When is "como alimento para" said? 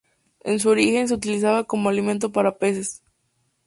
1.65-2.57